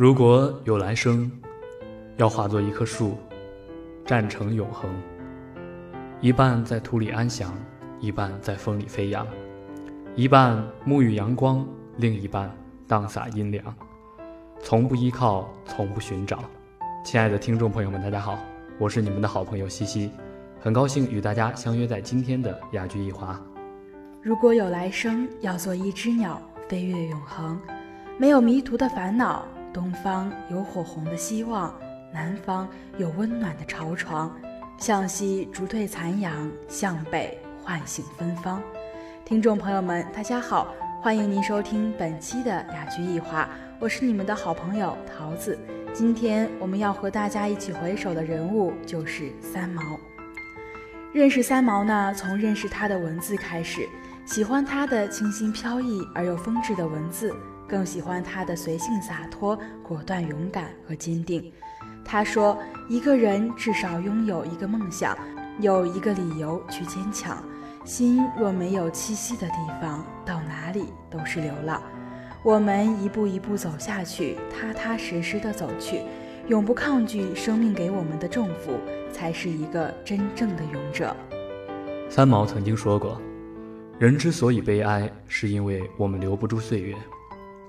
[0.00, 1.30] 如果有来生，
[2.16, 3.18] 要化作一棵树，
[4.06, 4.90] 站成永恒。
[6.22, 7.52] 一半在土里安详，
[8.00, 9.26] 一半在风里飞扬；
[10.16, 11.68] 一半沐浴阳光，
[11.98, 12.50] 另一半
[12.88, 13.62] 荡洒阴凉。
[14.62, 16.44] 从不依靠，从不寻找。
[17.04, 18.38] 亲爱的听众朋友们，大家好，
[18.78, 20.10] 我是你们的好朋友西西，
[20.58, 23.38] 很高兴与大家相约在今天的雅居一华。
[24.22, 27.60] 如果有来生，要做一只鸟，飞越永恒，
[28.16, 29.44] 没有迷途的烦恼。
[29.72, 31.72] 东方有火红的希望，
[32.12, 34.30] 南方有温暖的巢床。
[34.78, 38.62] 向西逐退残阳，向北唤醒芬芳。
[39.24, 45.58] 听众朋友们，大家好，欢迎您收听本期的雅居一话，我是你们的好朋友桃子。
[45.92, 49.82] 今天我们要和大家一起回首的人物就是三毛。
[51.12, 53.86] 认识三毛呢，从认识他的文字开始，
[54.24, 57.36] 喜欢他的清新飘逸而又风致的文字。
[57.70, 61.52] 更喜欢他的随性洒脱、果断勇敢和坚定。
[62.04, 62.58] 他说
[62.90, 65.16] ：“一个人至少拥有一个梦想，
[65.60, 67.40] 有一个理由去坚强。
[67.84, 71.80] 心若没有栖息的地方，到哪里都是流浪。
[72.42, 76.02] 我们一步一步走下去，踏踏实实的走去，
[76.48, 78.72] 永不抗拒生命给我们的重负，
[79.12, 81.14] 才是一个真正的勇者。”
[82.10, 83.20] 三毛曾经说过
[84.00, 86.96] ：“人之所以悲哀，是因为我们留不住岁月。”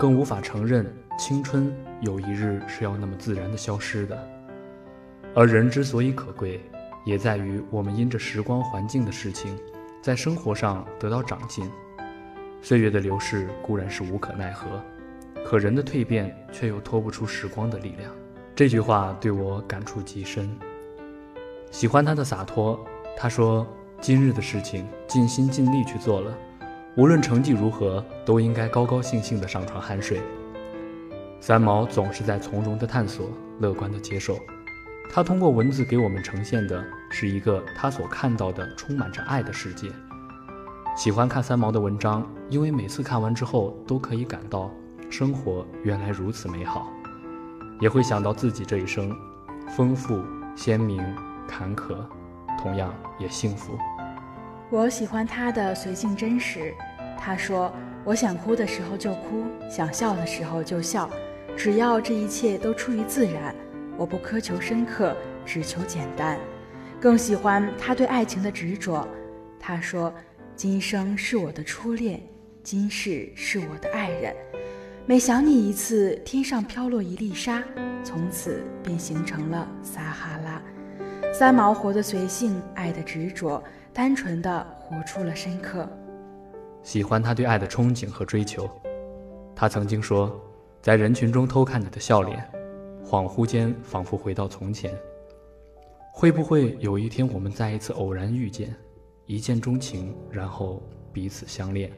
[0.00, 1.70] 更无法承认青春
[2.00, 4.18] 有一日是要那么自然的消失的，
[5.34, 6.58] 而人之所以可贵，
[7.04, 9.54] 也在于我们因着时光环境的事情，
[10.00, 11.70] 在生活上得到长进。
[12.62, 14.82] 岁月的流逝固然是无可奈何，
[15.44, 18.10] 可人的蜕变却又脱不出时光的力量。
[18.56, 20.50] 这句话对我感触极深。
[21.70, 22.82] 喜欢他的洒脱，
[23.18, 23.66] 他说
[24.00, 26.34] ：“今日的事情尽心尽力去做了。”
[26.96, 30.20] 无论成绩如何，都应该高高兴兴地上床酣睡。
[31.40, 33.30] 三毛总是在从容地探索，
[33.60, 34.38] 乐观地接受。
[35.12, 39.88] 他通过文字给我们呈现的是一个他所看到的充满着爱的世界。
[40.96, 44.70] 喜欢看三毛的文章，因为每次看完之后都可以感到
[45.08, 46.92] 生活原来如此美好，
[47.80, 49.16] 也会想到自己这一生
[49.68, 50.22] 丰富、
[50.54, 51.02] 鲜明、
[51.48, 51.96] 坎坷，
[52.60, 53.78] 同样也幸福。
[54.70, 56.72] 我喜欢他的随性真实。
[57.18, 57.72] 他说
[58.06, 61.10] ：“我想哭的时候就哭，想笑的时候就笑，
[61.56, 63.52] 只要这一切都出于自然。
[63.96, 66.38] 我不苛求深刻，只求简单。
[67.00, 69.06] 更喜欢他对爱情的执着。
[69.58, 70.14] 他说
[70.54, 72.22] ：‘今生是我的初恋，
[72.62, 74.32] 今世是我的爱人。
[75.04, 77.60] 每想你一次，天上飘落一粒沙，
[78.04, 80.62] 从此便形成了撒哈拉。’
[81.34, 83.60] 三毛活得随性，爱的执着。”
[84.00, 85.86] 单纯的活出了深刻，
[86.82, 88.66] 喜欢他对爱的憧憬和追求。
[89.54, 90.40] 他曾经说，
[90.80, 92.42] 在人群中偷看你的笑脸，
[93.04, 94.98] 恍惚间仿佛回到从前。
[96.14, 98.74] 会不会有一天我们再一次偶然遇见，
[99.26, 101.92] 一见钟情，然后彼此相恋？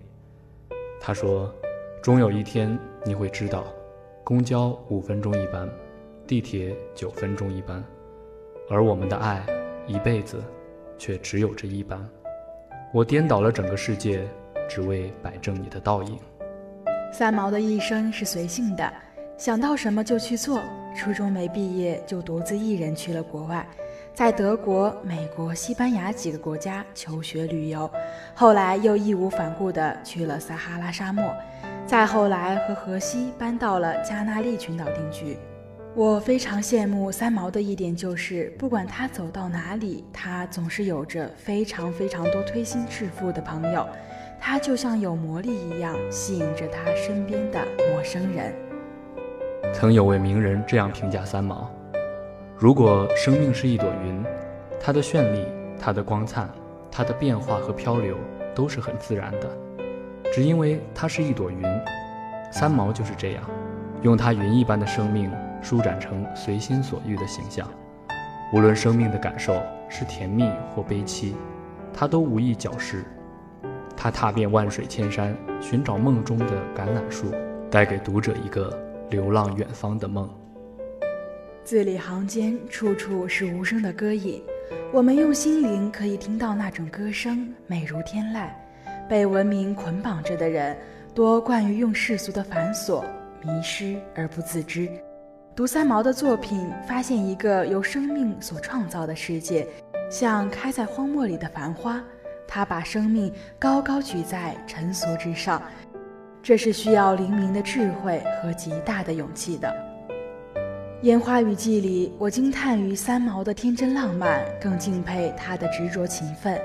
[1.01, 1.55] 他说，
[2.03, 2.77] 终有一天
[3.07, 3.63] 你会知道，
[4.25, 5.71] 公交五分钟一班，
[6.27, 7.81] 地铁九分钟一班，
[8.69, 9.47] 而我们的爱，
[9.87, 10.43] 一辈子。
[11.03, 12.01] 却只有这一般，
[12.93, 14.25] 我颠倒了整个世界，
[14.69, 16.17] 只为摆正你的倒影。
[17.13, 18.89] 三毛的一生是随性的，
[19.37, 20.63] 想到什么就去做。
[20.95, 23.67] 初中没毕业就独自一人去了国外，
[24.15, 27.91] 在德国、美国、西班牙几个国家求学旅游，
[28.33, 31.35] 后来又义无反顾地去了撒哈拉沙漠，
[31.85, 35.37] 再后来和荷西搬到了加那利群岛定居。
[35.95, 43.87] 我非常羡慕三毛的一点就是，不管他走到哪里，他总是有着非常非常多推心置腹的朋友，
[44.41, 47.61] 他就像有魔力一样，吸引着他身边的
[47.91, 48.55] 陌生人。
[49.75, 51.71] 曾有位名人这样评价三毛：
[52.57, 54.25] 如果生命是一朵云，
[54.81, 55.45] 它的绚丽、
[55.79, 56.49] 它的光灿、
[56.91, 58.17] 它的变化和漂流
[58.55, 59.59] 都是很自然的，
[60.33, 61.63] 只因为它是一朵云。
[62.51, 63.43] 三毛就是这样，
[64.01, 65.31] 用他云一般的生命。
[65.63, 67.69] 舒展成随心所欲的形象，
[68.53, 71.37] 无论生命的感受是甜蜜或悲戚，
[71.95, 73.05] 他都无意搅饰。
[73.97, 77.33] 他踏遍万水千山，寻找梦中的橄榄树，
[77.71, 78.77] 带给读者一个
[79.09, 80.29] 流浪远方的梦。
[81.63, 84.43] 字里行间，处处是无声的歌吟，
[84.93, 88.49] 我们用心灵可以听到那种歌声，美如天籁。
[89.09, 90.77] 被文明捆绑着的人，
[91.15, 93.05] 多惯于用世俗的繁琐，
[93.45, 94.89] 迷失而不自知。
[95.55, 99.69] 读三毛的作品，发现一个由生命所创造的世界，
[100.11, 102.03] 像开在荒漠里的繁花。
[102.49, 105.63] 他把生命高高举在尘俗之上，
[106.43, 109.69] 这是需要灵敏的智慧和极大的勇气的。
[111.03, 116.59] 《烟花雨季》里，我惊叹于三毛的天真浪漫，更敬佩他的执着勤奋。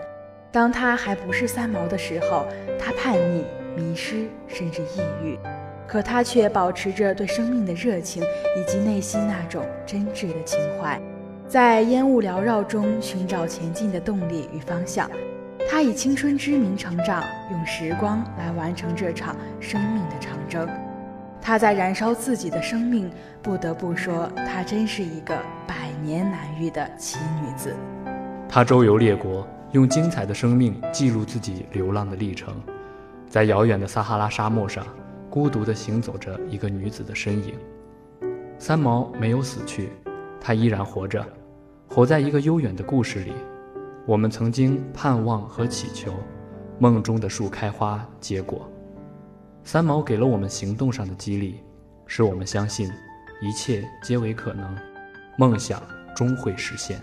[0.50, 2.46] 当他还不是三毛的时候，
[2.80, 3.44] 他叛逆、
[3.76, 5.38] 迷失，甚至抑郁，
[5.88, 11.02] 可他却保持着对生命的热情以及内心那种真挚的情怀，
[11.48, 15.10] 在烟雾缭绕中寻找前进的动力与方向。
[15.70, 20.68] 他以青春之名成长，用时光来完成这场生命的长征。
[21.42, 23.10] 她在燃烧自己的生命，
[23.42, 25.34] 不得不说，她真是一个
[25.66, 27.74] 百年难遇的奇女子。
[28.50, 32.54] 她周游列国，用精彩的生命记录自己流浪的历程。
[33.30, 34.86] 在遥远的撒哈拉沙漠上，
[35.30, 37.54] 孤独地行走着一个女子的身影。
[38.58, 39.90] 三毛没有死去，
[40.40, 41.26] 她依然活着，
[41.88, 43.34] 活在一个悠远的故事里。
[44.06, 46.14] 我们曾经盼望和祈求，
[46.80, 48.70] 梦中的树开花结果。
[49.64, 51.60] 三毛给了我们行动上的激励，
[52.06, 52.90] 使我们相信
[53.42, 54.76] 一切皆为可能，
[55.38, 55.84] 梦想
[56.16, 57.00] 终会实现。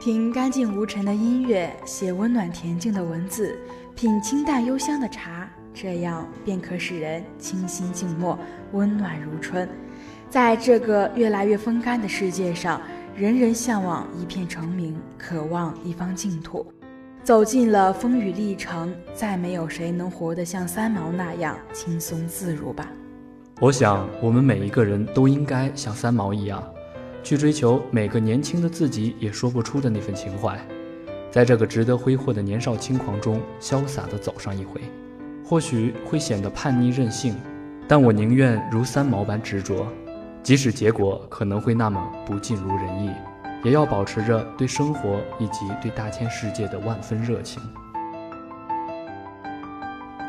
[0.00, 3.56] 听干净无尘的音乐，写温暖恬静的文字，
[3.94, 8.38] 品清淡幽香的茶，这样便可使人清新静默，
[8.72, 9.68] 温暖如春。
[10.28, 12.80] 在这个越来越风干的世界上，
[13.16, 16.66] 人人向往一片澄明，渴望一方净土。
[17.22, 22.88] 走进了风雨历程，再没有谁能活得像三毛那样轻松自如吧。
[23.60, 26.60] 我想，我们每一个人都应该像三毛一样，
[27.22, 30.58] 去追求每个年轻的自己也说不出的那份情怀，
[31.30, 34.80] 在这个值得挥霍的年少轻狂中潇洒地走上一回。
[35.44, 37.34] 或许会显得叛逆任性，
[37.86, 39.86] 但我宁愿如三毛般执着，
[40.42, 43.10] 即使结果可能会那么不尽如人意。
[43.64, 47.62] 也要保持着对生活以及对大千世界的万分热情。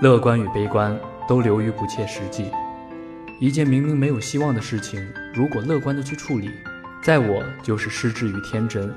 [0.03, 0.95] 乐观与悲观
[1.27, 2.51] 都流于不切实际。
[3.39, 6.51] 一件明明没有希望的事情，如果乐观的去处理，
[7.01, 8.93] 在我就是失之于天真，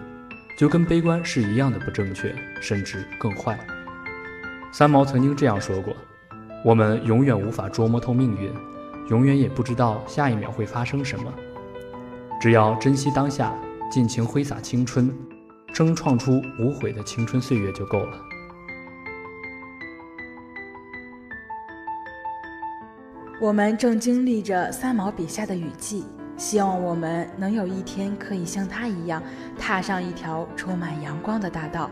[0.58, 3.58] 就跟悲观是一样的不正确，甚至更坏。
[4.78, 5.96] 三毛曾经这样说过
[6.62, 8.52] ：“我们永远无法捉摸透命运，
[9.08, 11.32] 永远也不知道下一秒会发生什么。
[12.38, 13.54] 只要珍惜当下。”
[13.90, 15.10] 尽情挥洒青春，
[15.72, 18.18] 争创出无悔的青春岁月就够了。
[23.40, 26.04] 我们正经历着三毛笔下的雨季，
[26.36, 29.22] 希望我们能有一天可以像他一样，
[29.56, 31.88] 踏上一条充满阳光的大道。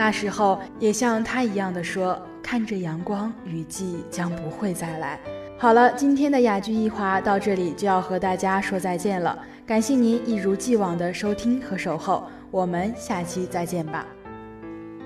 [0.00, 5.20] 那时候，也像他一样的说：“看着阳光，雨季将不会再来。”
[5.60, 9.38] 好了，今天的雅居一华到这里就要和大家说再见了。
[9.66, 14.06] 感谢您一如既往的收听和守候，我们下期再见吧。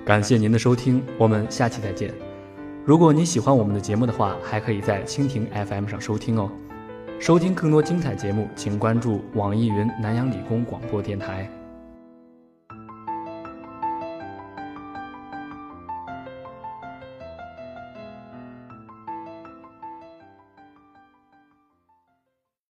[0.05, 2.13] 感谢您的收听，我们下期再见。
[2.85, 6.49] 如果您喜欢我们的节目的话，还可以在蜻蜓 FM 上收听哦。
[7.19, 11.49] 收听更多精彩节目，请关注网易云南洋理工广播电台。